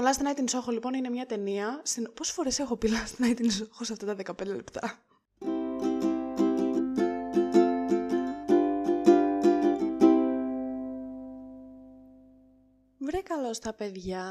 [0.00, 1.80] Το Last Night in Soho λοιπόν είναι μια ταινία.
[1.84, 2.12] Στην...
[2.14, 5.04] Πόσες φορές έχω πει Last Night in Soho σε αυτά τα 15 λεπτά;
[12.98, 14.24] Βρε καλώς τα παιδιά.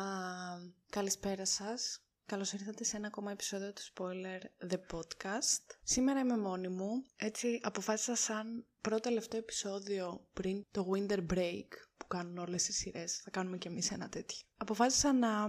[0.89, 2.03] Καλησπέρα σας.
[2.25, 5.77] Καλώς ήρθατε σε ένα ακόμα επεισόδιο του Spoiler The Podcast.
[5.83, 11.88] Σήμερα είμαι μόνη μου, έτσι αποφάσισα σαν πρώτο τελευταίο επεισόδιο πριν το Winter Break που
[12.09, 14.39] κάνουν όλες οι σειρές, θα κάνουμε κι εμείς ένα τέτοιο.
[14.57, 15.45] Αποφάσισα να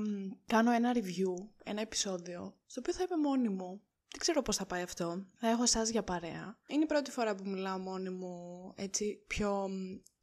[0.46, 3.82] κάνω ένα review, ένα επεισόδιο, στο οποίο θα είμαι μόνη μου.
[4.10, 5.26] Δεν ξέρω πώς θα πάει αυτό.
[5.34, 6.58] Θα έχω εσάς για παρέα.
[6.68, 8.34] Είναι η πρώτη φορά που μιλάω μόνη μου
[8.76, 9.68] έτσι πιο,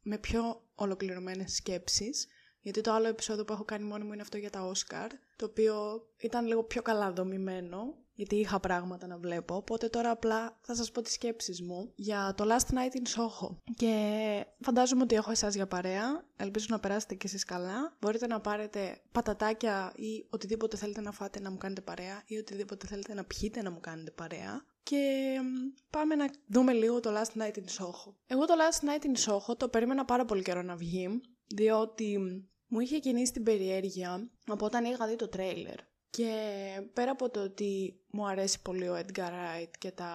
[0.02, 2.26] με πιο ολοκληρωμένες σκέψεις.
[2.60, 5.44] Γιατί το άλλο επεισόδιο που έχω κάνει μόνη μου είναι αυτό για τα Όσκαρ, το
[5.44, 10.74] οποίο ήταν λίγο πιο καλά δομημένο, γιατί είχα πράγματα να βλέπω, οπότε τώρα απλά θα
[10.74, 13.56] σας πω τις σκέψεις μου για το Last Night in Soho.
[13.76, 13.92] Και
[14.60, 17.96] φαντάζομαι ότι έχω εσάς για παρέα, ελπίζω να περάσετε και εσείς καλά.
[18.00, 22.86] Μπορείτε να πάρετε πατατάκια ή οτιδήποτε θέλετε να φάτε να μου κάνετε παρέα ή οτιδήποτε
[22.86, 24.64] θέλετε να πιείτε να μου κάνετε παρέα.
[24.82, 25.34] Και
[25.90, 28.12] πάμε να δούμε λίγο το Last Night in Soho.
[28.26, 32.18] Εγώ το Last Night in Soho το περίμενα πάρα πολύ καιρό να βγει, διότι
[32.66, 35.87] μου είχε κινήσει την περιέργεια από όταν είχα δει το τρέιλερ.
[36.10, 36.32] Και
[36.92, 40.12] πέρα από το ότι μου αρέσει πολύ ο Edgar Wright και τα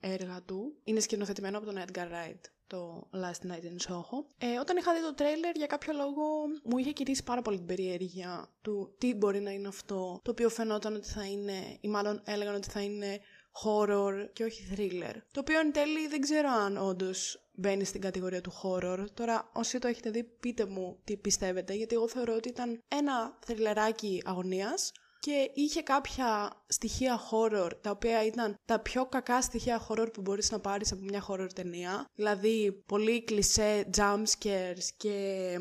[0.00, 4.24] έργα του, είναι σκηνοθετημένο από τον Edgar Wright το Last Night in Soho.
[4.38, 6.22] Ε, όταν είχα δει το τρέιλερ, για κάποιο λόγο
[6.62, 10.48] μου είχε κηρύσει πάρα πολύ την περιέργεια του τι μπορεί να είναι αυτό, το οποίο
[10.48, 13.20] φαινόταν ότι θα είναι, ή μάλλον έλεγαν ότι θα είναι
[13.64, 15.14] horror και όχι thriller.
[15.32, 19.04] Το οποίο εν τέλει δεν ξέρω αν όντως μπαίνει στην κατηγορία του horror.
[19.14, 23.38] Τώρα, όσοι το έχετε δει, πείτε μου τι πιστεύετε, γιατί εγώ θεωρώ ότι ήταν ένα
[23.46, 24.92] θρυλεράκι αγωνίας
[25.24, 30.50] και είχε κάποια στοιχεία horror, τα οποία ήταν τα πιο κακά στοιχεία horror που μπορείς
[30.50, 32.10] να πάρεις από μια horror ταινία.
[32.14, 35.58] Δηλαδή, πολύ κλισέ jump scares και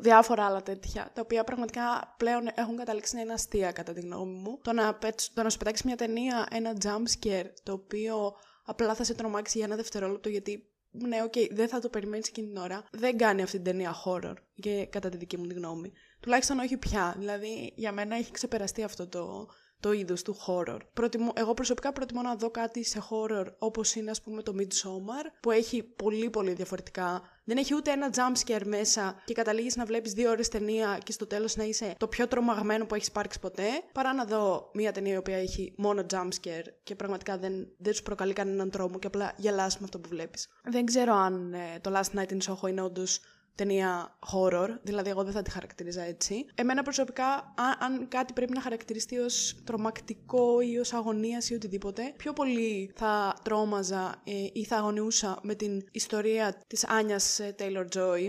[0.00, 4.38] διάφορα άλλα τέτοια, τα οποία πραγματικά πλέον έχουν καταλήξει να είναι αστεία κατά τη γνώμη
[4.38, 4.58] μου.
[4.62, 4.98] Το να,
[5.34, 8.32] το να σου πετάξεις μια ταινία, ένα jump scare, το οποίο
[8.64, 12.28] απλά θα σε τρομάξει για ένα δευτερόλεπτο γιατί ναι, OK, okay, δεν θα το περιμένεις
[12.28, 12.84] εκείνη την ώρα.
[12.90, 15.92] Δεν κάνει αυτή την ταινία horror, και κατά τη δική μου τη γνώμη.
[16.20, 17.14] Τουλάχιστον όχι πια.
[17.18, 19.48] Δηλαδή, για μένα έχει ξεπεραστεί αυτό το,
[19.80, 20.78] το είδος του horror.
[20.92, 25.30] Προτιμώ, εγώ προσωπικά προτιμώ να δω κάτι σε horror όπως είναι, ας πούμε, το Midsommar,
[25.40, 27.22] που έχει πολύ πολύ διαφορετικά.
[27.44, 31.12] Δεν έχει ούτε ένα jump scare μέσα και καταλήγεις να βλέπεις δύο ώρες ταινία και
[31.12, 34.92] στο τέλος να είσαι το πιο τρομαγμένο που έχει υπάρξει ποτέ, παρά να δω μια
[34.92, 38.98] ταινία η οποία έχει μόνο jump scare και πραγματικά δεν, δεν σου προκαλεί κανέναν τρόμο
[38.98, 40.48] και απλά γελάς με αυτό που βλέπεις.
[40.64, 43.20] Δεν ξέρω αν ε, το Last Night in Soho είναι όντως
[43.58, 46.46] ταινία horror, δηλαδή εγώ δεν θα τη χαρακτηρίζα έτσι.
[46.54, 52.32] Εμένα προσωπικά, αν, κάτι πρέπει να χαρακτηριστεί ως τρομακτικό ή ως αγωνίας ή οτιδήποτε, πιο
[52.32, 58.28] πολύ θα τρόμαζα ε, ή θα αγωνιούσα με την ιστορία της Άνιας ε, Taylor Joy.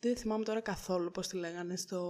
[0.00, 2.00] Δεν θυμάμαι τώρα καθόλου πώς τη λέγανε στο,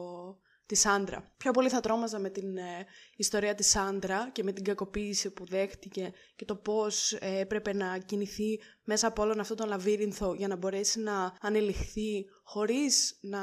[0.70, 1.32] τη Σάντρα.
[1.36, 2.86] Πιο πολύ θα τρόμαζα με την ε,
[3.16, 7.98] ιστορία της Σάντρα και με την κακοποίηση που δέχτηκε και το πώς ε, έπρεπε να
[7.98, 13.40] κινηθεί μέσα από όλον αυτό τον λαβύρινθο για να μπορέσει να ανελιχθεί χωρίς να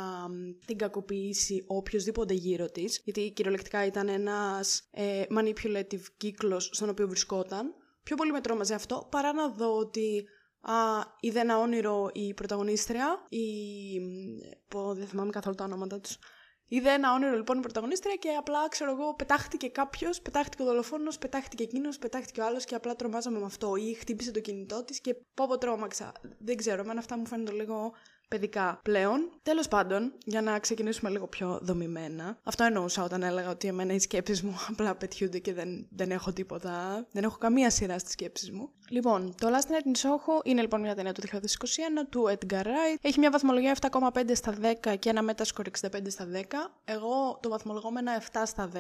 [0.66, 7.73] την κακοποιήσει οποιοδήποτε γύρω της, γιατί κυριολεκτικά ήταν ένας ε, manipulative κύκλος στον οποίο βρισκόταν.
[8.03, 10.23] Πιο πολύ με τρόμαζε αυτό παρά να δω ότι
[10.61, 13.41] Α, είδε ένα όνειρο η πρωταγωνίστρια, η...
[14.67, 16.17] Πω, δεν θυμάμαι καθόλου τα ονόματα τους.
[16.69, 21.17] Είδε ένα όνειρο λοιπόν η πρωταγωνίστρια και απλά ξέρω εγώ πετάχτηκε κάποιος, πετάχτηκε ο δολοφόνος,
[21.17, 23.75] πετάχτηκε εκείνος, πετάχτηκε ο άλλος και απλά τρομάζαμε με αυτό.
[23.75, 26.11] Ή χτύπησε το κινητό της και πω πω τρόμαξα.
[26.38, 27.94] Δεν ξέρω, εμένα αυτά μου φαίνονται λίγο
[28.27, 29.29] παιδικά πλέον.
[29.43, 32.38] Τέλος πάντων, για να ξεκινήσουμε λίγο πιο δομημένα.
[32.43, 36.33] Αυτό εννοούσα όταν έλεγα ότι εμένα οι σκέψεις μου απλά πετιούνται και δεν, δεν έχω
[36.33, 37.05] τίποτα.
[37.11, 38.69] Δεν έχω καμία σειρά στις σκέψεις μου.
[38.89, 41.37] Λοιπόν, το Last Night in Soho είναι λοιπόν μια ταινία του 2021
[42.09, 42.97] του Edgar Wright.
[43.01, 46.39] Έχει μια βαθμολογία 7,5 στα 10 και ένα Metascore 65 στα 10.
[46.85, 48.77] Εγώ το βαθμολογώ με ένα 7 στα 10.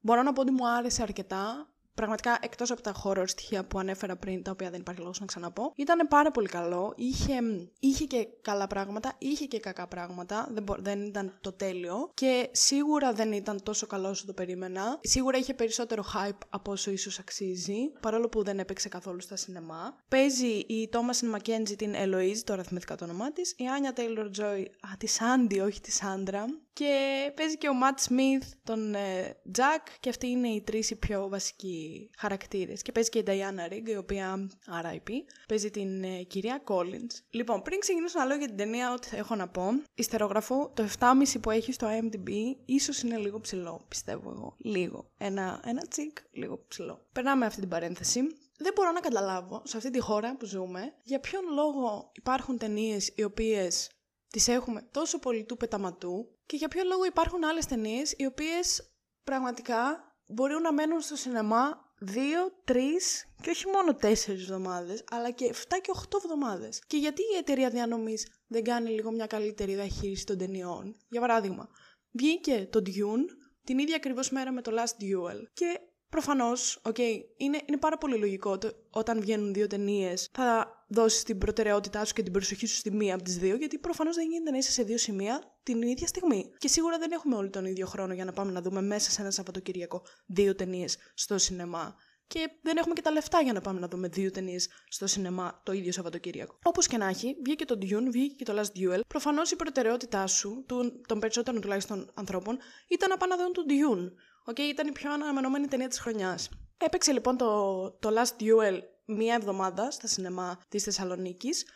[0.00, 1.68] Μπορώ να πω ότι μου άρεσε αρκετά
[2.00, 5.26] πραγματικά εκτός από τα horror στοιχεία που ανέφερα πριν, τα οποία δεν υπάρχει λόγος να
[5.26, 6.92] ξαναπώ, ήταν πάρα πολύ καλό.
[6.96, 7.34] Είχε,
[7.80, 10.48] είχε και καλά πράγματα, είχε και κακά πράγματα.
[10.52, 12.10] Δεν, δεν ήταν το τέλειο.
[12.14, 14.98] Και σίγουρα δεν ήταν τόσο καλό όσο το περίμενα.
[15.02, 19.96] Σίγουρα είχε περισσότερο hype από όσο ίσως αξίζει, παρόλο που δεν έπαιξε καθόλου στα σινεμά.
[20.08, 23.50] Παίζει η Thomasin McKenzie την Eloise, τώρα θυμήθηκα το όνομά της.
[23.50, 26.44] Η Anya Taylor Joy, α, τη Sandy, όχι τη Sandra.
[26.72, 30.96] Και παίζει και ο Matt Smith, τον ε, Jack, και αυτοί είναι οι τρεις οι
[30.96, 32.82] πιο βασικοί χαρακτήρες.
[32.82, 34.50] Και παίζει και η Diana Rigg, η οποία
[34.84, 35.10] RIP,
[35.48, 37.14] παίζει την ε, κυρία Collins.
[37.30, 39.64] Λοιπόν, πριν ξεκινήσω να λέω για την ταινία, ό,τι έχω να πω,
[39.94, 42.30] ιστερογραφώ το 7,5 που έχει στο IMDb,
[42.64, 44.54] ίσως είναι λίγο ψηλό, πιστεύω εγώ.
[44.58, 45.10] Λίγο.
[45.18, 47.06] Ένα, ένα τσικ, λίγο ψηλό.
[47.12, 48.20] Περνάμε αυτή την παρένθεση.
[48.62, 53.12] Δεν μπορώ να καταλάβω σε αυτή τη χώρα που ζούμε για ποιον λόγο υπάρχουν ταινίες
[53.14, 53.90] οι οποίες
[54.30, 58.94] τις έχουμε τόσο πολύ του πεταματού και για ποιο λόγο υπάρχουν άλλες ταινίες οι οποίες
[59.24, 65.44] πραγματικά μπορούν να μένουν στο σινεμά δύο, τρεις και όχι μόνο τέσσερις εβδομάδες, αλλά και
[65.44, 66.82] 7 και 8 εβδομάδες.
[66.86, 71.68] Και γιατί η εταιρεία διανομής δεν κάνει λίγο μια καλύτερη διαχείριση των ταινιών; Για παράδειγμα,
[72.10, 73.24] βγήκε το Dune
[73.64, 75.42] την ίδια ακριβώς μέρα με το Last Duel.
[75.52, 75.80] Και
[76.10, 81.38] Προφανώς, okay, είναι, είναι πάρα πολύ λογικό ότι όταν βγαίνουν δύο ταινίες θα δώσεις την
[81.38, 84.50] προτεραιότητά σου και την προσοχή σου στη μία από τις δύο, γιατί προφανώς δεν γίνεται
[84.50, 86.50] να είσαι σε δύο σημεία την ίδια στιγμή.
[86.58, 89.20] Και σίγουρα δεν έχουμε όλοι τον ίδιο χρόνο για να πάμε να δούμε μέσα σε
[89.20, 91.96] ένα Σαββατοκύριακο δύο ταινίες στο σινεμά.
[92.26, 95.60] Και δεν έχουμε και τα λεφτά για να πάμε να δούμε δύο ταινίες στο σινεμά
[95.64, 96.58] το ίδιο Σαββατοκύριακο.
[96.62, 99.00] Όπως και να έχει, βγήκε το Dune, βγήκε και το Last Duel.
[99.08, 100.64] Προφανώς η προτεραιότητά σου,
[101.06, 102.58] των περισσότερων τουλάχιστον ανθρώπων,
[102.88, 104.12] ήταν να πάνε να δουν τον Dune.
[104.50, 106.48] Okay, ήταν η πιο αναμενόμενη ταινία της χρονιάς.
[106.78, 111.66] Έπαιξε λοιπόν το, το Last Duel μία εβδομάδα στα σινεμά της Θεσσαλονίκης.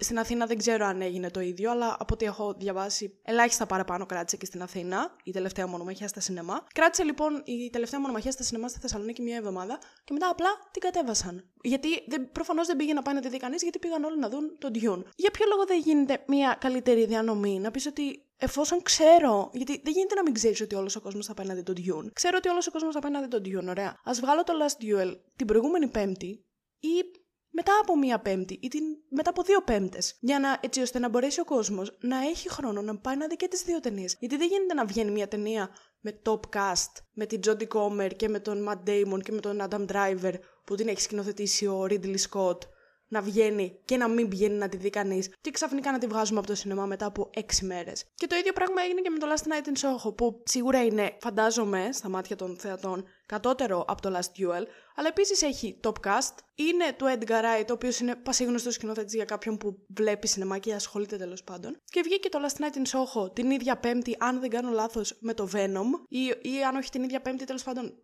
[0.00, 4.06] Στην Αθήνα δεν ξέρω αν έγινε το ίδιο, αλλά από ό,τι έχω διαβάσει, ελάχιστα παραπάνω
[4.06, 6.66] κράτησε και στην Αθήνα, η τελευταία μονομαχία στα σινεμά.
[6.74, 10.82] Κράτησε λοιπόν η τελευταία μονομαχία στα σινεμά στη Θεσσαλονίκη μία εβδομάδα και μετά απλά την
[10.82, 11.50] κατέβασαν.
[11.62, 11.88] Γιατί
[12.32, 14.70] προφανώς δεν πήγε να πάει να τη δει κανείς, γιατί πήγαν όλοι να δουν τον
[14.74, 15.02] Dune.
[15.16, 19.92] Για ποιο λόγο δεν γίνεται μία καλύτερη διανομή, να πεις ότι εφόσον ξέρω, γιατί δεν
[19.92, 22.10] γίνεται να μην ξέρεις ότι όλος ο κόσμος θα πάει να δει τον Dune.
[22.12, 23.88] Ξέρω ότι όλος ο κόσμος θα πάει να δει τον Dune, ωραία.
[23.88, 26.46] Α βγάλω το Last Duel την προηγούμενη Πέμπτη
[26.80, 27.02] ή
[27.50, 30.16] μετά από μία Πέμπτη ή την, μετά από δύο Πέμπτες.
[30.20, 33.36] Για να, έτσι ώστε να μπορέσει ο κόσμος να έχει χρόνο να πάει να δει
[33.36, 34.16] και τις δύο ταινίες.
[34.20, 38.28] Γιατί δεν γίνεται να βγαίνει μία ταινία με top cast, με την Jodie Comer και
[38.28, 40.34] με τον Matt Damon και με τον Adam Driver
[40.64, 42.58] που την έχει σκηνοθετήσει ο Ridley Scott
[43.08, 46.38] να βγαίνει και να μην πηγαίνει να τη δει κανείς, και ξαφνικά να τη βγάζουμε
[46.38, 48.04] από το σινεμά μετά από 6 μέρες.
[48.14, 51.16] Και το ίδιο πράγμα έγινε και με το Last Night in Soho, που σίγουρα είναι,
[51.20, 54.64] φαντάζομαι, στα μάτια των θεατών, κατώτερο από το Last Duel,
[54.94, 56.34] αλλά επίσης έχει top cast.
[56.54, 60.74] Είναι του Edgar Wright, ο οποίος είναι πασίγνωστος σκηνοθέτης για κάποιον που βλέπει σινεμά και
[60.74, 61.76] ασχολείται τέλος πάντων.
[61.84, 65.34] Και βγήκε το Last Night in Soho την ίδια Πέμπτη, αν δεν κάνω λάθος, με
[65.34, 68.02] το Venom, ή, ή αν όχι την ίδια Πέμπτη, τέλος πάντων,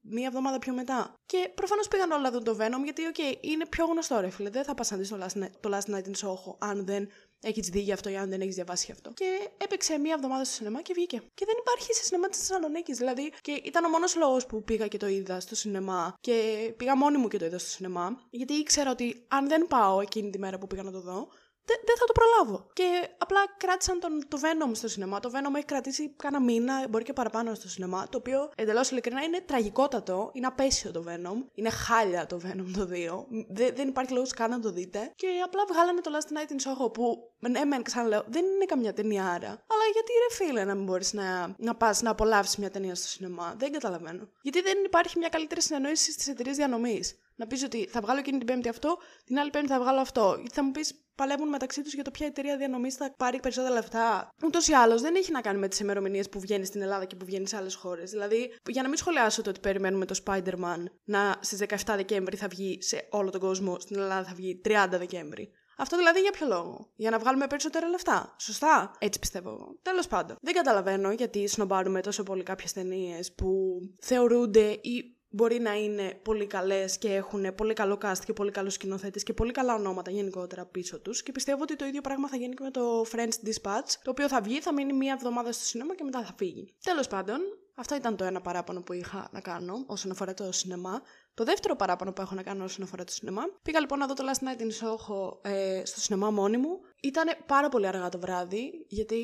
[0.00, 1.14] μία εβδομάδα πιο μετά.
[1.26, 4.30] Και προφανώς πήγαν όλοι να δουν το Venom, γιατί, ok, okay, είναι πιο γνωστό ρε
[4.30, 4.50] φίλε.
[4.50, 5.18] Δεν θα πας να δεις το,
[5.60, 7.08] το Last Night in Soho αν δεν
[7.46, 9.10] έχεις δει γι' αυτό ή αν δεν έχεις διαβάσει γι' αυτό.
[9.14, 11.22] Και έπαιξε μία εβδομάδα στο σινεμά και βγήκε.
[11.34, 12.98] Και δεν υπάρχει σε σινεμά της Θεσσαλονίκης.
[12.98, 16.14] Δηλαδή, και ήταν ο μόνος λόγος που πήγα και το είδα στο σινεμά.
[16.20, 16.34] Και
[16.76, 18.20] πήγα μόνη μου και το είδα στο σινεμά.
[18.30, 21.28] Γιατί ήξερα ότι αν δεν πάω εκείνη τη μέρα που πήγα να το δω,
[21.66, 22.66] δεν θα το προλάβω.
[22.72, 25.20] Και απλά κράτησαν τον, το Venom στο σινεμά.
[25.20, 28.08] Το Venom έχει κρατήσει κάνα μήνα, μπορεί και παραπάνω στο σινεμά.
[28.08, 30.30] Το οποίο εντελώς ειλικρινά είναι τραγικότατο.
[30.32, 31.48] Είναι απαίσιο το Venom.
[31.54, 33.24] Είναι χάλια το Venom το 2.
[33.48, 35.12] Δεν, δεν υπάρχει λόγος καν να το δείτε.
[35.16, 38.92] Και απλά βγάλανε το Last Night in Soho που, ναι, μεν ξαναλέω, δεν είναι καμιά
[38.92, 39.48] ταινιάρα.
[39.48, 43.08] Αλλά γιατί ρε φίλε να μην μπορείς να, να πας να απολαύσεις μια ταινία στο
[43.08, 44.28] σινεμά; Δεν καταλαβαίνω.
[44.42, 47.18] Γιατί δεν υπάρχει μια καλύτερη συνεννόηση στις εταιρείες διανομής.
[47.36, 50.34] Να πεις ότι θα βγάλω εκείνη την Πέμπτη αυτό, την άλλη Πέμπτη θα βγάλω αυτό.
[50.38, 53.74] Γιατί θα μου πεις παλεύουν μεταξύ τους για το ποια εταιρεία διανομής θα πάρει περισσότερα
[53.74, 54.28] λεφτά.
[54.44, 57.16] Ούτως ή άλλως δεν έχει να κάνει με τις ημερομηνίες που βγαίνει στην Ελλάδα και
[57.16, 58.10] που βγαίνει σε άλλες χώρες.
[58.10, 62.48] Δηλαδή, για να μην σχολιάσω το ότι περιμένουμε το Spider-Man να στις 17 Δεκέμβρη θα
[62.48, 65.52] βγει σε όλο τον κόσμο, στην Ελλάδα θα βγει 30 Δεκέμβρη.
[65.78, 68.34] Αυτό δηλαδή για ποιο λόγο; Για να βγάλουμε περισσότερα λεφτά.
[68.38, 69.78] Σωστά; Έτσι πιστεύω εγώ.
[69.82, 70.36] Τέλος πάντων.
[70.40, 76.46] Δεν καταλαβαίνω γιατί σνομπάρουμε τόσο πολύ κάποιες ταινίες που θεωρούνται ή μπορεί να είναι πολύ
[76.46, 80.64] καλές και έχουν πολύ καλό cast και πολύ καλούς σκηνοθέτες και πολύ καλά ονόματα γενικότερα
[80.66, 81.22] πίσω τους.
[81.22, 84.28] Και πιστεύω ότι το ίδιο πράγμα θα γίνει και με το French Dispatch, το οποίο
[84.28, 86.74] θα βγει, θα μείνει μία εβδομάδα στο σινέμα και μετά θα φύγει.
[86.82, 87.38] Τέλος πάντων,
[87.74, 91.02] αυτό ήταν το ένα παράπονο που είχα να κάνω όσον αφορά το σινεμά.
[91.36, 93.42] Το δεύτερο παράπονο που έχω να κάνω όσον αφορά το σινεμά.
[93.62, 96.80] Πήγα λοιπόν να δω το Last Night in Soho ε, στο σινεμά μόνη μου.
[97.00, 99.16] Ήταν πάρα πολύ αργά το βράδυ, γιατί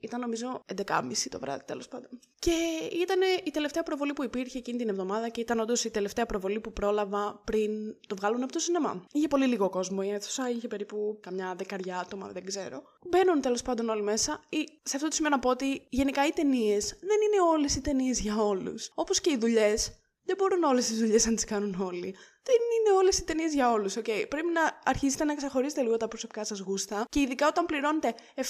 [0.00, 2.08] ήταν νομίζω 11.30 το βράδυ τέλος πάντων.
[2.38, 2.52] Και
[2.92, 6.60] ήταν η τελευταία προβολή που υπήρχε εκείνη την εβδομάδα και ήταν όντως η τελευταία προβολή
[6.60, 7.70] που πρόλαβα πριν
[8.06, 9.06] το βγάλουν από το σινεμά.
[9.12, 12.82] Είχε πολύ λίγο κόσμο η αίθουσα, είχε περίπου καμιά δεκαριά άτομα, δεν ξέρω.
[13.06, 14.40] Μπαίνουν τέλος πάντων όλοι μέσα.
[14.48, 17.80] Ή, σε αυτό το σημείο να πω ότι γενικά οι ταινίες δεν είναι όλες οι
[17.80, 18.90] ταινίες για όλους.
[18.94, 19.99] Όπως και οι δουλειές
[20.30, 22.14] δεν μπορούν όλες τι δουλειές να τις κάνουν όλοι.
[22.42, 24.24] Δεν είναι όλες οι ταινίες για όλους, okay.
[24.28, 28.42] Πρέπει να αρχίσετε να ξεχωρίσετε λίγο τα προσωπικά σας γούστα και ειδικά όταν πληρώνετε 7,5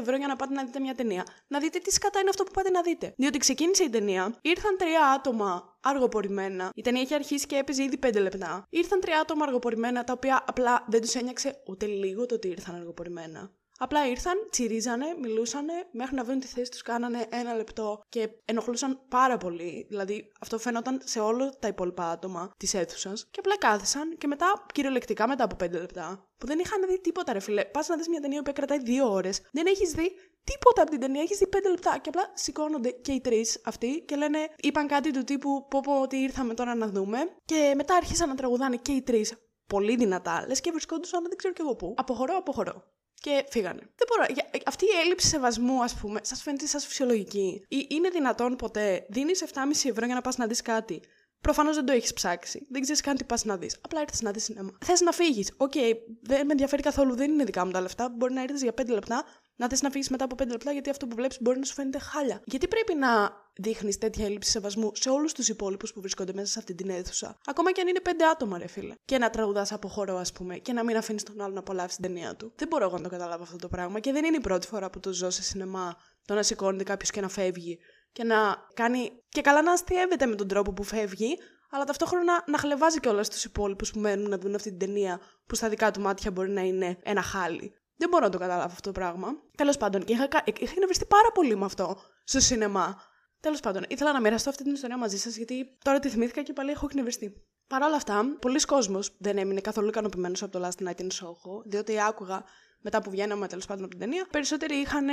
[0.00, 2.50] ευρώ για να πάτε να δείτε μια ταινία, να δείτε τι σκατά είναι αυτό που
[2.50, 3.14] πάτε να δείτε.
[3.16, 6.70] Διότι ξεκίνησε η ταινία, ήρθαν τρία άτομα αργοπορημένα.
[6.74, 8.66] Η ταινία είχε αρχίσει και έπαιζε ήδη 5 λεπτά.
[8.70, 12.74] Ήρθαν τρία άτομα αργοπορημένα τα οποία απλά δεν τους ένιωξε ούτε λίγο το ότι ήρθαν
[12.74, 13.50] αργοπορημένα.
[13.84, 19.00] Απλά ήρθαν, τσιρίζανε, μιλούσαν, μέχρι να βρουν τη θέση τους, κάνανε ένα λεπτό και ενοχλούσαν
[19.08, 19.86] πάρα πολύ.
[19.88, 23.26] Δηλαδή, αυτό φαίνονταν σε όλα τα υπόλοιπα άτομα της αίθουσας.
[23.30, 27.32] Και απλά κάθισαν και μετά, κυριολεκτικά μετά από πέντε λεπτά, που δεν είχαν δει τίποτα,
[27.32, 27.64] ρε φίλε.
[27.64, 30.10] Πας να δεις μια ταινία που κρατάει δύο ώρες, δεν έχεις δει
[30.44, 31.98] τίποτα από την ταινία, έχεις δει πέντε λεπτά.
[31.98, 36.00] Και απλά σηκώνονται και οι τρεις αυτοί και λένε, είπαν κάτι του τύπου πω πω
[36.00, 37.18] ότι ήρθαμε τώρα να δούμε.
[37.44, 39.34] Και μετά άρχισαν να τραγουδάνε και οι τρεις
[39.66, 41.94] πολύ δυνατά, λες και βρισκόντουσαν δεν ξέρω κι εγώ πού.
[41.96, 42.84] Αποχωρώ, αποχωρώ.
[43.14, 43.80] Και φύγανε.
[43.80, 44.48] Δεν μπορώ.
[44.66, 49.42] Αυτή η έλλειψη σεβασμού, ας πούμε, σας φαίνεται σα φυσιολογική; Ή είναι δυνατόν ποτέ δίνεις
[49.42, 51.00] 7,5 ευρώ για να πας να δεις κάτι;
[51.40, 52.66] Προφανώς δεν το έχεις ψάξει.
[52.70, 53.76] Δεν ξέρεις καν τι πας να δεις.
[53.80, 54.78] Απλά ήρθες να δεις σινέμα.
[54.84, 55.52] Θες να φύγεις.
[55.56, 55.92] Ok, okay,
[56.22, 57.14] δεν με ενδιαφέρει καθόλου.
[57.14, 58.08] Δεν είναι δικά μου τα λεφτά.
[58.08, 59.24] Μπορεί να έρθεις για 5 λεπτά,
[59.56, 61.74] να θες να φύγεις μετά από 5 λεπτά γιατί αυτό που βλέπεις μπορεί να σου
[61.74, 62.40] φαίνεται χάλια.
[62.44, 66.58] Γιατί πρέπει να δείχνεις τέτοια έλλειψη σεβασμού σε όλους τους υπόλοιπους που βρίσκονται μέσα σε
[66.58, 68.94] αυτή την αίθουσα; Ακόμα και αν είναι 5 άτομα, ρε φίλε.
[69.04, 71.96] Και να τραγουδάς από χώρο, ας πούμε, και να μην αφήνεις τον άλλο να απολαύσει
[71.96, 72.52] την ταινία του.
[72.56, 74.90] Δεν μπορώ εγώ να το καταλάβω αυτό το πράγμα και δεν είναι η πρώτη φορά
[74.90, 77.78] που το ζω σε σινεμά το να σηκώνεται κάποιος και να φεύγει
[78.12, 78.36] και να
[78.74, 79.10] κάνει.
[79.28, 81.38] και καλά να αστείευεται με τον τρόπο που φεύγει,
[81.70, 85.20] αλλά ταυτόχρονα να χλεβάζει και όλα τους υπόλοιπους που μένουν να δουν αυτή την ταινία
[85.46, 87.74] που στα δικά του μάτια μπορεί να είναι ένα χάλι.
[88.02, 89.28] Δεν μπορώ να το καταλάβω αυτό το πράγμα.
[89.56, 93.02] Τέλος πάντων, και είχα, είχα εκνευριστεί πάρα πολύ με αυτό στο σινεμά.
[93.40, 96.52] Τέλος πάντων, ήθελα να μοιραστώ αυτή την ιστορία μαζί σας, γιατί τώρα τη θυμήθηκα και
[96.52, 97.46] πάλι έχω εκνευριστεί.
[97.66, 101.62] Παρ' όλα αυτά, πολλοί κόσμος δεν έμεινε καθόλου ικανοποιημένος από το Last Night in Soho,
[101.64, 102.44] διότι άκουγα
[102.82, 105.06] μετά που βγαίναμε τέλος πάντων από την ταινία, περισσότεροι είχαν,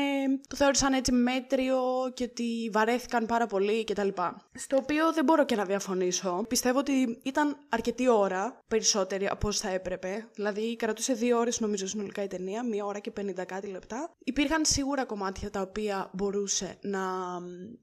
[0.47, 1.77] το θεώρησαν έτσι μέτριο
[2.13, 4.07] και ότι βαρέθηκαν πάρα πολύ κτλ.
[4.53, 6.45] Στο οποίο δεν μπορώ και να διαφωνήσω.
[6.47, 10.27] Πιστεύω ότι ήταν αρκετή ώρα περισσότερη από όσο θα έπρεπε.
[10.33, 14.11] Δηλαδή κρατούσε δύο ώρες νομίζω συνολικά η ταινία, μία ώρα και 50 κάτι λεπτά.
[14.23, 17.01] Υπήρχαν σίγουρα κομμάτια τα οποία μπορούσε να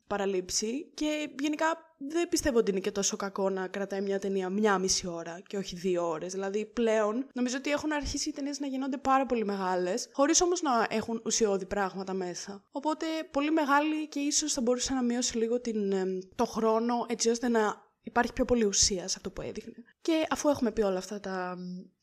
[0.07, 4.79] παραλείψει και γενικά δεν πιστεύω ότι είναι και τόσο κακό να κρατάει μια ταινία μια
[4.79, 6.33] μισή ώρα και όχι δύο ώρες.
[6.33, 10.63] Δηλαδή πλέον νομίζω ότι έχουν αρχίσει οι ταινίες να γίνονται πάρα πολύ μεγάλες, χωρίς όμως
[10.63, 12.63] να έχουν ουσιώδη πράγματα μέσα.
[12.71, 15.93] Οπότε πολύ μεγάλη και ίσως θα μπορούσε να μειώσει λίγο την,
[16.35, 19.75] το χρόνο έτσι ώστε να υπάρχει πιο πολύ ουσία σε αυτό που έδειχνε.
[20.01, 21.57] Και αφού έχουμε πει όλα αυτά τα,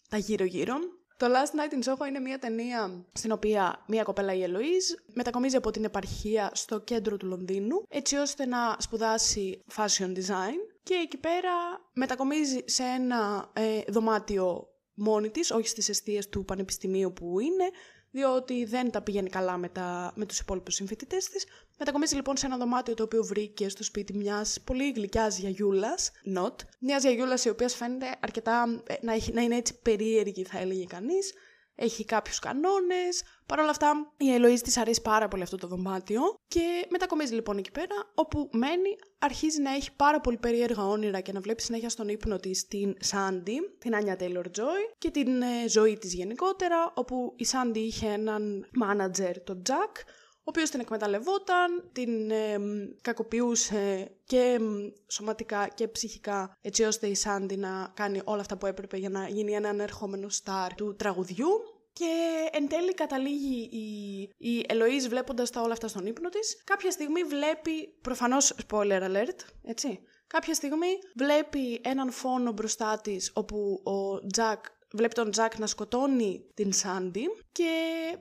[0.10, 0.76] τα γύρω-γύρω,
[1.18, 5.56] το Last Night in Soho είναι μια ταινία στην οποία μια κοπέλα η Ελοίζ μετακομίζει
[5.56, 10.58] από την επαρχία στο κέντρο του Λονδίνου έτσι ώστε να σπουδάσει fashion design.
[10.84, 11.52] Και εκεί πέρα
[11.94, 17.70] μετακομίζει σε ένα ε, δωμάτιο μόνη της, όχι στις αιστείες του πανεπιστημίου που είναι,
[18.14, 21.46] διότι δεν τα πηγαίνει καλά με, τα, με τους υπόλοιπους συμφοιτητές της.
[21.80, 26.56] Μετακομίζει λοιπόν σε ένα δωμάτιο το οποίο βρήκε στο σπίτι μιας πολύ γλυκιάς γιαγιούλας, not,
[26.80, 30.84] μιας γιαγιούλας η οποία φαίνεται αρκετά ε, να, έχει, να είναι έτσι περίεργη θα έλεγε
[30.84, 31.34] κανείς,
[31.76, 33.24] έχει κάποιους κανόνες.
[33.46, 37.58] Παρ' όλα αυτά η Ελοΐζ της αρέσει πάρα πολύ αυτό το δωμάτιο και μετακομίζει λοιπόν
[37.58, 41.90] εκεί πέρα όπου μένει, αρχίζει να έχει πάρα πολύ περίεργα όνειρα και να βλέπει συνέχεια
[41.90, 46.94] στον ύπνο της την Σάντι, την Άνια Τέιλορ Τζόι και την ε, ζωή της γενικότερα
[46.96, 49.96] όπου η Σάντι είχε έναν μάνατζερ, τον Τζακ,
[50.46, 52.58] ο οποίος την εκμεταλλευόταν, την ε,
[53.02, 54.60] κακοποιούσε και
[55.08, 59.28] σωματικά και ψυχικά έτσι ώστε η Σάντι να κάνει όλα αυτά που έπρεπε για να
[59.28, 61.48] γίνει ένα ανερχόμενο στάρ του τραγουδιού.
[61.94, 62.14] Και
[62.52, 66.62] εν τέλει καταλήγει η, η Ελοΐζ βλέποντας τα όλα αυτά στον ύπνο της.
[66.64, 70.00] Κάποια στιγμή βλέπει, προφανώς spoiler alert, έτσι.
[70.28, 76.46] Κάποια στιγμή βλέπει έναν φόνο μπροστά της όπου ο Τζακ βλέπει τον Τζακ να σκοτώνει
[76.54, 77.72] την Σάντι και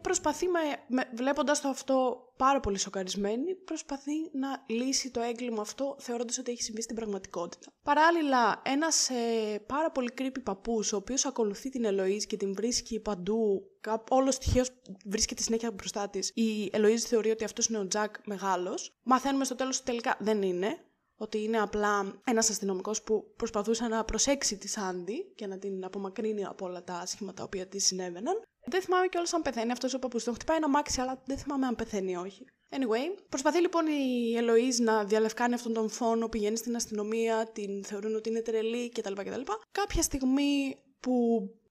[0.00, 5.97] προσπαθεί, με, με, βλέποντας το αυτό πάρα πολύ σοκαρισμένη, προσπαθεί να λύσει το έγκλημα αυτό
[5.99, 7.73] θεωρώντας ότι έχει συμβεί στην πραγματικότητα.
[7.83, 13.00] Παράλληλα, ένας ε, πάρα πολύ creepy παππούς, ο οποίος ακολουθεί την Ελοΐζ και την βρίσκει
[13.00, 13.62] παντού,
[14.11, 14.71] όλος τυχαίως
[15.05, 16.31] βρίσκεται συνέχεια μπροστά της.
[16.35, 18.95] Η Ελοΐζ θεωρεί ότι αυτός είναι ο Τζακ μεγάλος.
[19.02, 20.79] Μαθαίνουμε στο τέλος ότι τελικά δεν είναι
[21.23, 26.45] ότι είναι απλά ένας αστυνομικός που προσπαθούσε να προσέξει τη Σάντι και να την απομακρύνει
[26.45, 28.43] από όλα τα άσχημα τα οποία της συνέβαιναν.
[28.64, 30.25] Δεν θυμάμαι κιόλας αν πεθαίνει αυτός ο παππούς.
[30.25, 32.45] Τον χτυπάει ένα μάξι, αλλά δεν θυμάμαι αν πεθαίνει ή όχι.
[32.71, 38.14] Anyway, προσπαθεί λοιπόν η Ελοίζ να διαλευκάνει αυτόν τον φόνο, πηγαίνει στην αστυνομία, την θεωρούν
[38.14, 39.12] ότι είναι τρελή κτλ.
[39.12, 39.41] κτλ.
[39.73, 41.14] Κάποια στιγμή που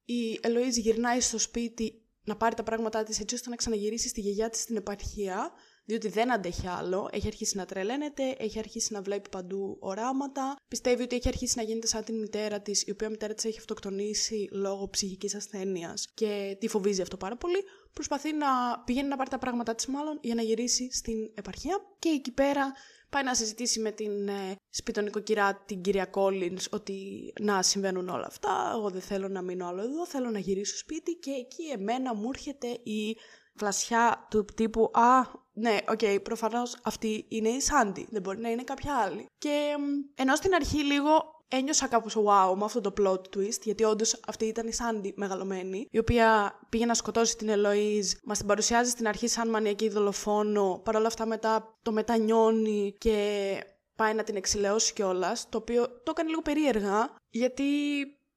[0.05, 4.21] η Ελοίζ γυρνάει στο σπίτι να πάρει τα πράγματά της έτσι ώστε να ξαναγυρίσει στη
[4.21, 5.51] γιαγιά της στην επαρχία,
[5.85, 11.03] διότι δεν αντέχει άλλο, έχει αρχίσει να τρελαίνεται, έχει αρχίσει να βλέπει παντού οράματα, πιστεύει
[11.03, 14.49] ότι έχει αρχίσει να γίνεται σαν την μητέρα της, η οποία μητέρα της έχει αυτοκτονήσει
[14.51, 17.63] λόγω ψυχικής ασθένειας και τη φοβίζει αυτό πάρα πολύ.
[17.93, 18.47] Προσπαθεί να
[18.85, 21.81] πηγαίνει να πάρει τα πράγματά της, μάλλον, για να γυρίσει στην επαρχία.
[21.99, 22.73] Και εκεί πέρα
[23.11, 26.97] πάει να συζητήσει με την ε, σπιτονικοκυρά την κυρία Κόλλινς ότι
[27.39, 31.13] να συμβαίνουν όλα αυτά, εγώ δεν θέλω να μείνω άλλο εδώ, θέλω να γυρίσω σπίτι
[31.13, 33.17] και εκεί εμένα μου έρχεται η
[33.61, 35.21] φλασιά του τύπου «Α,
[35.53, 39.25] ναι, ok, okay, προφανώς αυτή είναι η Σάντι, δεν μπορεί να είναι κάποια άλλη».
[39.37, 39.75] Και
[40.15, 41.11] ενώ στην αρχή λίγο
[41.47, 45.87] ένιωσα κάπως wow με αυτό το plot twist, γιατί όντως αυτή ήταν η Σάντι μεγαλωμένη,
[45.91, 50.81] η οποία πήγε να σκοτώσει την Ελοΐζ, μας την παρουσιάζει στην αρχή σαν μανιακή δολοφόνο,
[50.83, 53.15] παρόλα αυτά μετά το μετανιώνει και
[53.95, 57.63] πάει να την εξηλαιώσει κιόλας, το οποίο το έκανε λίγο περίεργα, γιατί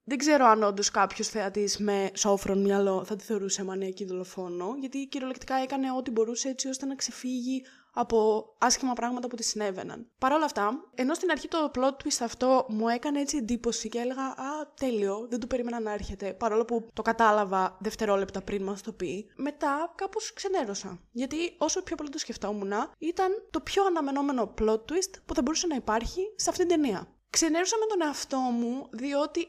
[0.04, 5.06] δεν ξέρω αν όντως κάποιος θεατή με σόφρον μυαλό θα τη θεωρούσε μανιακή δολοφόνο, γιατί
[5.06, 10.06] κυριολεκτικά έκανε ό,τι μπορούσε έτσι ώστε να ξεφύγει από άσχημα πράγματα που τη συνέβαιναν.
[10.18, 13.99] Παρ' όλα αυτά, ενώ στην αρχή το plot twist αυτό μου έκανε έτσι εντύπωση και
[13.99, 18.82] έλεγα Α, τέλειο, δεν το περίμενα να έρχεται, παρόλο που το κατάλαβα δευτερόλεπτα πριν μας
[18.82, 21.00] το πει, μετά κάπως ξενέρωσα.
[21.11, 25.66] Γιατί όσο πιο πολύ το σκεφτόμουν, ήταν το πιο αναμενόμενο plot twist που θα μπορούσε
[25.66, 27.08] να υπάρχει σε αυτήν την ταινία.
[27.35, 29.49] Ξενέρωσα με τον εαυτό μου, διότι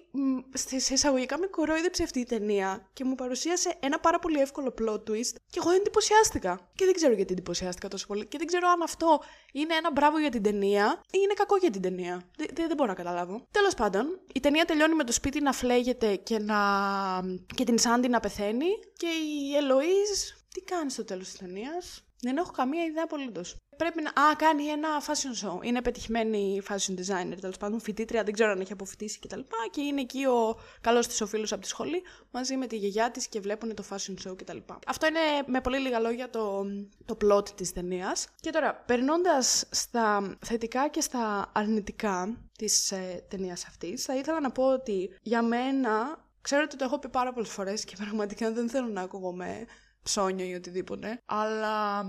[0.54, 5.10] σε εισαγωγικά με κορόιδεψε αυτή η ταινία και μου παρουσίασε ένα πάρα πολύ εύκολο plot
[5.10, 6.70] twist και εγώ εντυπωσιάστηκα.
[6.76, 8.26] Και δεν ξέρω γιατί εντυπωσιάστηκα τόσο πολύ.
[8.26, 9.20] Και δεν ξέρω αν αυτό
[9.54, 12.24] είναι ένα μπράβο για την ταινία ή είναι κακό για την ταινία.
[12.38, 13.48] Δεν, δεν, δεν μπορώ να καταλάβω.
[13.52, 16.58] Τέλος πάντων, η ταινία τελειώνει με το σπίτι να φλέγεται και, να...
[17.56, 20.20] και την Σάντι να πεθαίνει και η Ελοίζ.
[20.54, 23.56] Τι κάνει στο τέλος της ταινίας; Δεν έχω καμία ιδέα απολύτως.
[23.78, 24.10] Πρέπει να.
[24.10, 25.64] Α, κάνει ένα fashion show.
[25.64, 29.40] Είναι πετυχημένη fashion designer, τέλος πάντων, φοιτήτρια, δεν ξέρω αν έχει αποφοιτήσει κτλ.
[29.40, 32.78] Και, και είναι εκεί ο καλός της ο φίλος από τη σχολή, μαζί με τη
[32.78, 34.58] γιαγιά της και βλέπουν το fashion show κτλ.
[34.88, 36.66] Αυτό είναι με πολύ λίγα λόγια το,
[37.06, 38.28] το plot της ταινίας.
[38.42, 44.52] Και τώρα, περνώντας στα θετικά και στα αρνητικά της ε, ταινίας αυτής, θα ήθελα να
[44.52, 46.24] πω ότι για μένα.
[46.42, 49.66] Ξέρω ότι το έχω πει πάρα πολλές φορές και πραγματικά δεν θέλω να ακούγομαι
[50.06, 51.22] ψώνιο ή οτιδήποτε.
[51.26, 52.06] Αλλά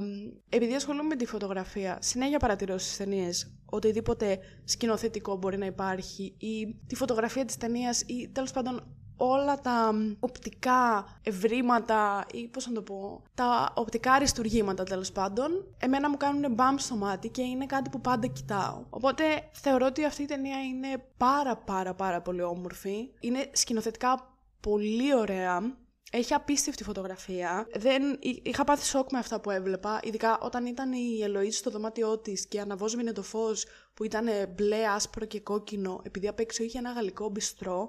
[0.49, 6.77] επειδή ασχολούμαι με τη φωτογραφία, συνέχεια παρατηρώ στις ταινίες οτιδήποτε σκηνοθετικό μπορεί να υπάρχει ή
[6.87, 12.83] τη φωτογραφία της ταινίας ή τέλος πάντων όλα τα οπτικά ευρήματα ή πώς να το
[12.83, 17.91] πω, τα οπτικά αριστουργήματα τέλος πάντων, εμένα μου κάνουν μπαμ στο μάτι και είναι κάτι
[17.91, 18.85] που πάντα κοιτάω.
[18.91, 25.15] Οπότε θεωρώ ότι αυτή η ταινία είναι πάρα πάρα πάρα πολύ όμορφη, είναι σκηνοθετικά πολύ
[25.15, 25.77] ωραία
[26.13, 27.67] έχει απίστευτη φωτογραφία.
[27.75, 28.19] Δεν...
[28.43, 32.47] Είχα πάθει σοκ με αυτά που έβλεπα, ειδικά όταν ήταν η Ελοή στο δωμάτιό της
[32.47, 36.93] και αναβόσμηνε το φως που ήταν μπλε, άσπρο και κόκκινο, επειδή απ' έξω είχε ένα
[36.93, 37.89] γαλλικό μπιστρό.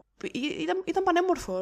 [0.59, 1.53] Ήταν, ήταν πανέμορφο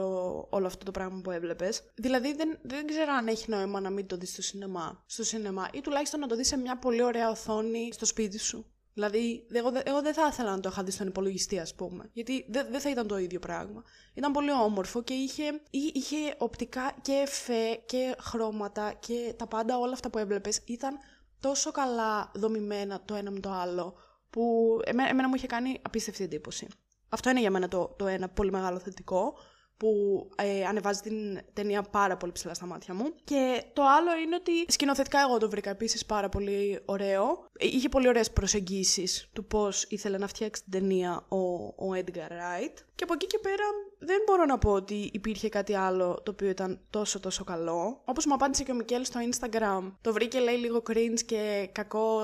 [0.49, 1.83] όλο αυτό το πράγμα που έβλεπες.
[1.95, 5.03] Δηλαδή δεν, δεν ξέρω αν έχει νόημα να μην το δεις στο σινεμά.
[5.05, 8.65] Στο σινεμά, ή τουλάχιστον να το δεις σε μια πολύ ωραία οθόνη στο σπίτι σου.
[8.95, 12.09] Δηλαδή, εγώ, εγώ δεν θα ήθελα να το είχα δει στον υπολογιστή, ας πούμε.
[12.13, 13.83] Γιατί δεν, δεν θα ήταν το ίδιο πράγμα.
[14.13, 19.93] Ήταν πολύ όμορφο και είχε, είχε οπτικά και εφέ και χρώματα και τα πάντα, όλα
[19.93, 20.97] αυτά που έβλεπες ήταν
[21.39, 23.95] τόσο καλά δομημένα το ένα με το άλλο,
[24.29, 26.67] που εμένα, εμένα μου είχε κάνει απίστευτη εντύπωση.
[27.09, 29.37] Αυτό είναι για μένα το, το ένα πολύ μεγάλο θετικό
[29.77, 29.89] που
[30.35, 33.13] ε, ανεβάζει την ταινία πάρα πολύ ψηλά στα μάτια μου.
[33.23, 37.47] Και το άλλο είναι ότι σκηνοθετικά εγώ το βρήκα επίσης πάρα πολύ ωραίο.
[37.59, 42.31] Ε, είχε πολύ ωραίες προσεγγίσεις του πώς ήθελε να φτιάξει την ταινία ο, ο Edgar
[42.31, 42.73] Wright.
[42.95, 43.63] Και από εκεί και πέρα
[43.99, 48.01] δεν μπορώ να πω ότι υπήρχε κάτι άλλο το οποίο ήταν τόσο τόσο καλό.
[48.05, 52.19] Όπως μου απάντησε και ο Μικέλ στο Instagram, το βρήκε λέει λίγο cringe και κακό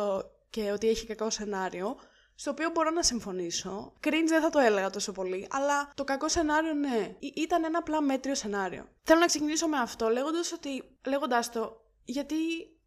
[0.49, 1.95] και ότι έχει κακό σενάριο
[2.41, 3.93] στο οποίο μπορώ να συμφωνήσω.
[4.03, 8.01] Cringe δεν θα το έλεγα τόσο πολύ, αλλά το κακό σενάριο ναι, ήταν ένα απλά
[8.01, 8.87] μέτριο σενάριο.
[9.03, 12.35] Θέλω να ξεκινήσω με αυτό λέγοντας ότι, λέγοντας το, γιατί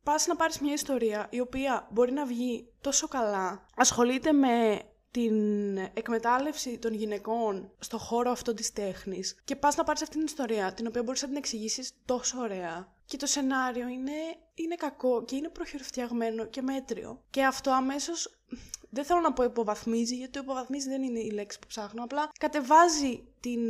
[0.02, 5.76] πας να πάρεις μια ιστορία η οποία μπορεί να βγει τόσο καλά, ασχολείται με την
[5.76, 10.72] εκμετάλλευση των γυναικών στο χώρο αυτό της τέχνης και πας να πάρεις αυτήν την ιστορία
[10.72, 14.12] την οποία μπορείς να την εξηγήσεις τόσο ωραία και το σενάριο είναι,
[14.54, 18.28] είναι κακό και είναι προχειροφτιαγμένο και μέτριο και αυτό αμέσως
[18.94, 22.30] δεν θέλω να πω υποβαθμίζει, γιατί το υποβαθμίζει δεν είναι η λέξη που ψάχνω, απλά
[22.38, 23.60] κατεβάζει την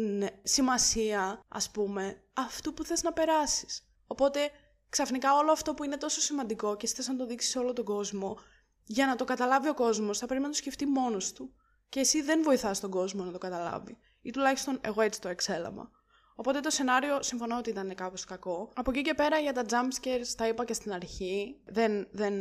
[0.42, 3.88] σημασία, ας πούμε, αυτού που θες να περάσεις.
[4.06, 4.50] Οπότε,
[4.88, 7.84] ξαφνικά όλο αυτό που είναι τόσο σημαντικό και θες να το δείξεις σε όλο τον
[7.84, 8.38] κόσμο,
[8.84, 11.54] για να το καταλάβει ο κόσμος, θα πρέπει να το σκεφτεί μόνος του.
[11.88, 13.98] Και εσύ δεν βοηθάς τον κόσμο να το καταλάβει.
[14.22, 15.90] Ή τουλάχιστον εγώ έτσι το εξέλαμα.
[16.34, 18.72] Οπότε το σενάριο συμφωνώ ότι ήταν κάπως κακό.
[18.74, 21.60] Από εκεί και πέρα για τα jumpscares τα είπα και στην αρχή.
[21.64, 22.34] Δεν, δεν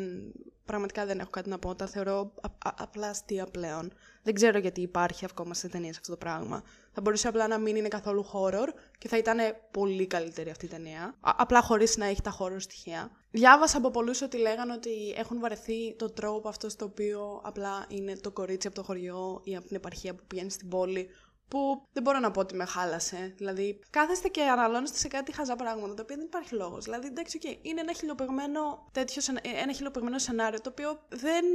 [0.65, 1.75] πραγματικά δεν έχω κάτι να πω.
[1.75, 3.93] Τα θεωρώ απλά αστεία πλέον.
[4.23, 6.63] Δεν ξέρω γιατί υπάρχει ακόμα σε ταινίες αυτό το πράγμα.
[6.91, 9.37] Θα μπορούσε απλά να μην είναι καθόλου horror και θα ήταν
[9.71, 11.15] πολύ καλύτερη αυτή η ταινία.
[11.19, 13.11] απλά χωρίς να έχει τα horror στοιχεία.
[13.31, 18.15] Διάβασα από πολλούς ότι λέγανε ότι έχουν βαρεθεί το τρόπο αυτό στο οποίο απλά είναι
[18.15, 21.09] το κορίτσι από το χωριό ή από την επαρχία που πηγαίνει στην πόλη
[21.53, 23.33] που δεν μπορώ να πω ότι με χάλασε.
[23.37, 26.83] Δηλαδή, κάθεστε και αναλώνεστε σε κάτι χαζά πράγματα, τα οποία δεν υπάρχει λόγος.
[26.83, 31.45] Δηλαδή, εντάξει, okay, είναι ένα χιλοπεγμένο, τέτοιο, ένα χιλοπεγμένο σενάριο, το οποίο δεν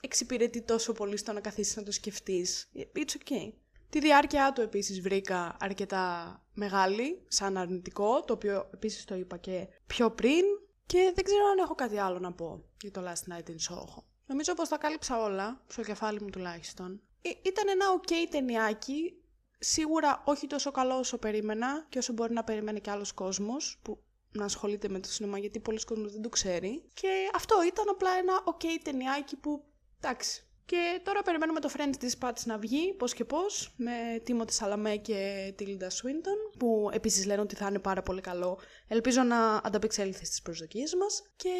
[0.00, 2.70] εξυπηρετεί τόσο πολύ στο να καθίσεις να το σκεφτείς.
[2.74, 3.52] It's okay.
[3.90, 9.68] Τη διάρκεια του επίσης βρήκα αρκετά μεγάλη, σαν αρνητικό, το οποίο επίσης το είπα και
[9.86, 10.44] πιο πριν
[10.86, 14.02] και δεν ξέρω αν έχω κάτι άλλο να πω για το Last Night in Soho.
[14.26, 17.00] Νομίζω πως τα κάλυψα όλα, στο κεφάλι μου τουλάχιστον.
[17.22, 19.19] Ή, ήταν ένα ok ταινιάκι,
[19.62, 24.02] Σίγουρα όχι τόσο καλό όσο περίμενα και όσο μπορεί να περιμένει και άλλος κόσμος που
[24.32, 26.84] να ασχολείται με το σινεμά γιατί πολλοί κόσμος δεν το ξέρει.
[26.94, 29.64] Και αυτό ήταν απλά ένα ok ταινιάκι που
[30.00, 34.52] εντάξει, Και τώρα περιμένουμε το Friends της Pats να βγει, πώς και πώς, με Τίμωτη
[34.52, 38.58] Σαλαμέ και τη Λίντα Σουίντον, που επίσης λένε ότι θα είναι πάρα πολύ καλό.
[38.88, 41.22] Ελπίζω να ανταπεξέλθει στις προσδοκίες μας.
[41.36, 41.50] Και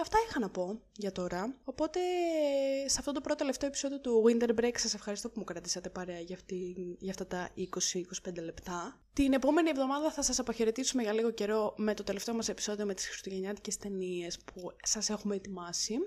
[0.00, 1.54] αυτά είχα να πω για τώρα.
[1.64, 2.00] Οπότε,
[2.86, 6.20] σε αυτό το πρώτο τελευταίο επεισόδιο του Winter Break, σας ευχαριστώ που μου κρατήσατε παρέα
[6.20, 9.00] για, αυτή, για αυτά τα 20-25 λεπτά.
[9.12, 12.94] Την επόμενη εβδομάδα θα σας αποχαιρετήσουμε για λίγο καιρό με το τελευταίο μας επεισόδιο με
[12.94, 15.98] τις χριστουγεννιάτικες ταινίες που σας έχουμε ετοιμάσει.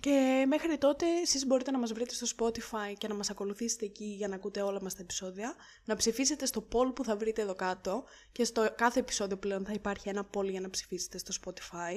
[0.00, 4.04] Και μέχρι τότε εσείς μπορείτε να μας βρείτε στο Spotify και να μας ακολουθήσετε εκεί
[4.04, 5.54] για να ακούτε όλα μας τα επεισόδια.
[5.84, 9.72] Να ψηφίσετε στο poll που θα βρείτε εδώ κάτω και στο κάθε επεισόδιο πλέον θα
[9.72, 11.94] υπάρχει ένα poll για να ψηφίσετε στο Spotify.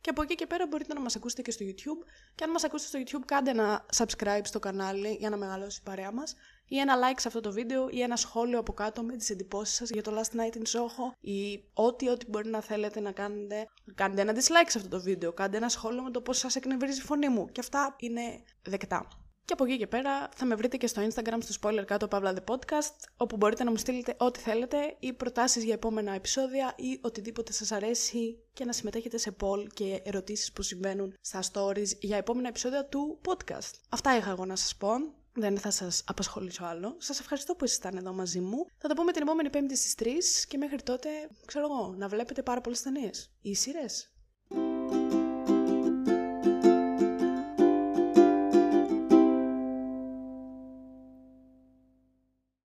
[0.00, 2.06] Και από εκεί και πέρα μπορείτε να μας ακούσετε και στο YouTube.
[2.34, 5.84] Και αν μας ακούσετε στο YouTube κάντε ένα subscribe στο κανάλι για να μεγαλώσει η
[5.84, 6.34] παρέα μας
[6.68, 9.74] ή ένα like σε αυτό το βίντεο ή ένα σχόλιο από κάτω με τις εντυπώσεις
[9.74, 13.66] σας για το Last Night in Soho ή ό,τι ό,τι μπορεί να θέλετε να κάνετε.
[13.94, 16.98] Κάντε ένα dislike σε αυτό το βίντεο, κάντε ένα σχόλιο με το πώς σας εκνευρίζει
[16.98, 18.20] η φωνή μου και αυτά είναι
[18.62, 19.08] δεκτά.
[19.46, 22.34] Και από εκεί και πέρα θα με βρείτε και στο Instagram στο spoiler κάτω Pavla
[22.34, 26.98] The Podcast όπου μπορείτε να μου στείλετε ό,τι θέλετε ή προτάσεις για επόμενα επεισόδια ή
[27.02, 32.16] οτιδήποτε σας αρέσει και να συμμετέχετε σε poll και ερωτήσεις που συμβαίνουν στα stories για
[32.16, 33.70] επόμενα επεισόδια του podcast.
[33.88, 34.88] Αυτά είχα εγώ να σας πω.
[35.38, 36.96] Δεν θα σας απασχολήσω άλλο.
[36.98, 38.66] Σας ευχαριστώ που ήσασταν εδώ μαζί μου.
[38.78, 41.08] Θα τα πούμε την επόμενη Πέμπτη στις 3 και μέχρι τότε,
[41.46, 43.30] ξέρω εγώ, να βλέπετε πάρα πολλές ταινίες.
[43.40, 44.15] Ή σειρές.